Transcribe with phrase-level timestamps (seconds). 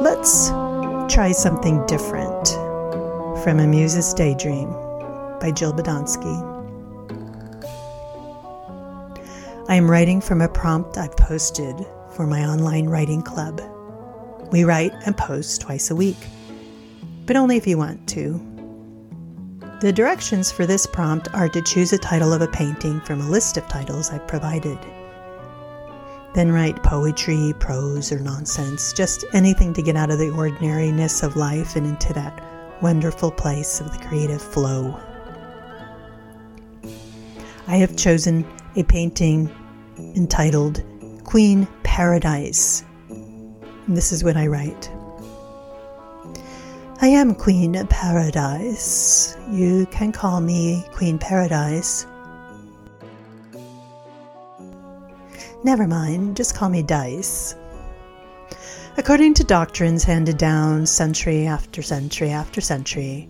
[0.00, 0.50] Let's
[1.12, 2.48] try something different
[3.42, 4.70] from A Muse's Daydream
[5.40, 6.36] by Jill Badonsky.
[9.68, 11.74] I am writing from a prompt I've posted
[12.14, 13.60] for my online writing club.
[14.52, 16.28] We write and post twice a week,
[17.26, 18.40] but only if you want to.
[19.80, 23.28] The directions for this prompt are to choose a title of a painting from a
[23.28, 24.78] list of titles I've provided.
[26.34, 31.36] Then write poetry, prose, or nonsense, just anything to get out of the ordinariness of
[31.36, 32.42] life and into that
[32.82, 34.98] wonderful place of the creative flow.
[37.66, 38.46] I have chosen
[38.76, 39.50] a painting
[39.98, 40.82] entitled
[41.24, 42.84] Queen Paradise.
[43.08, 44.90] And this is what I write.
[47.00, 49.36] I am Queen Paradise.
[49.50, 52.06] You can call me Queen Paradise.
[55.64, 57.56] Never mind, just call me Dice.
[58.96, 63.28] According to doctrines handed down century after century after century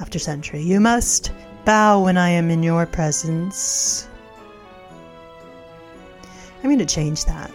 [0.00, 1.32] after century, you must
[1.66, 4.08] bow when I am in your presence.
[6.58, 7.52] I'm going to change that.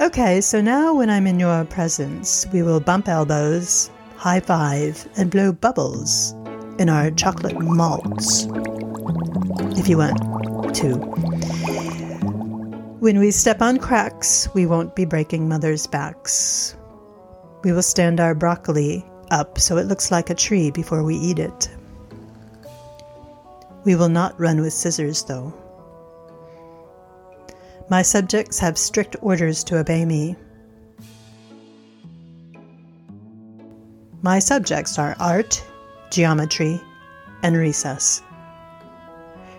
[0.00, 5.30] Okay, so now when I'm in your presence, we will bump elbows, high five, and
[5.30, 6.34] blow bubbles
[6.78, 8.46] in our chocolate malts,
[9.78, 10.94] if you want to.
[13.00, 16.76] When we step on cracks, we won't be breaking mother's backs.
[17.64, 21.38] We will stand our broccoli up so it looks like a tree before we eat
[21.38, 21.68] it.
[23.84, 25.52] We will not run with scissors, though.
[27.90, 30.36] My subjects have strict orders to obey me.
[34.20, 35.64] My subjects are art,
[36.10, 36.80] geometry,
[37.42, 38.22] and recess.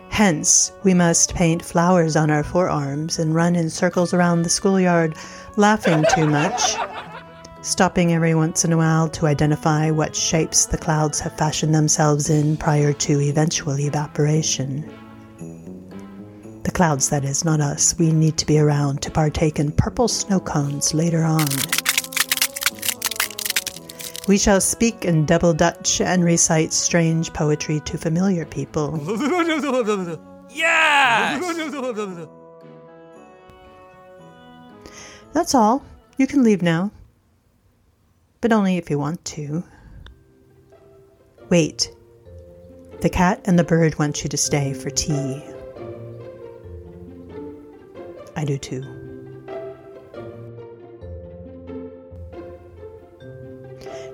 [0.10, 5.16] Hence, we must paint flowers on our forearms and run in circles around the schoolyard,
[5.56, 6.76] laughing too much,
[7.62, 12.30] stopping every once in a while to identify what shapes the clouds have fashioned themselves
[12.30, 14.84] in prior to eventual evaporation.
[16.64, 17.98] The clouds, that is, not us.
[17.98, 21.48] We need to be around to partake in purple snow cones later on.
[24.30, 29.02] We shall speak in double Dutch and recite strange poetry to familiar people.
[30.52, 31.44] Yes!
[35.34, 35.84] That's all.
[36.18, 36.92] You can leave now.
[38.42, 39.64] But only if you want to.
[41.50, 41.92] Wait.
[43.02, 45.44] The cat and the bird want you to stay for tea.
[48.36, 49.09] I do too.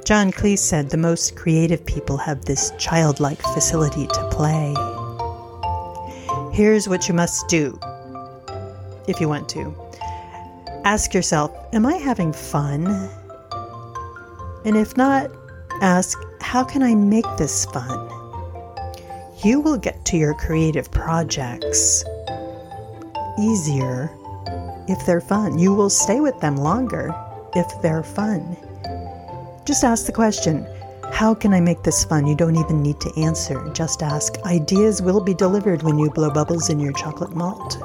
[0.06, 4.76] John Cleese said the most creative people have this childlike facility to play.
[6.54, 7.80] Here's what you must do
[9.08, 9.76] if you want to.
[10.84, 12.86] Ask yourself, Am I having fun?
[14.64, 15.32] And if not,
[15.82, 18.08] ask, How can I make this fun?
[19.44, 22.06] You will get to your creative projects
[23.40, 24.12] easier
[24.88, 25.58] if they're fun.
[25.58, 27.10] You will stay with them longer
[27.56, 28.56] if they're fun.
[29.66, 30.68] Just ask the question
[31.12, 32.28] How can I make this fun?
[32.28, 33.68] You don't even need to answer.
[33.74, 34.38] Just ask.
[34.46, 37.78] Ideas will be delivered when you blow bubbles in your chocolate malt.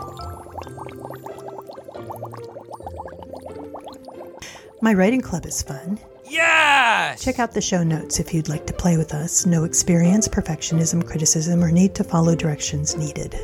[4.82, 5.98] My writing club is fun.
[6.24, 7.22] Yes!
[7.22, 9.44] Check out the show notes if you'd like to play with us.
[9.44, 13.34] No experience, perfectionism, criticism, or need to follow directions needed.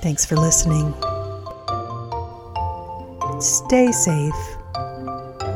[0.00, 0.92] Thanks for listening.
[3.42, 4.56] Stay safe.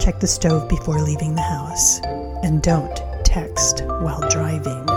[0.01, 2.01] Check the stove before leaving the house.
[2.43, 4.96] And don't text while driving.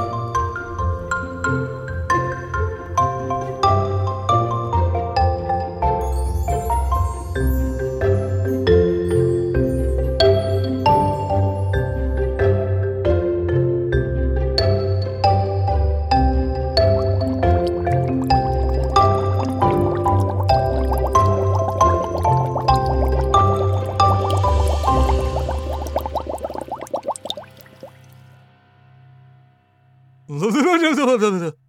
[30.30, 30.54] ちょっ
[30.96, 31.69] と待って。